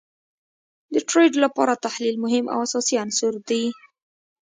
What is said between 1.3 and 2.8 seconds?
لپاره تحلیل مهم او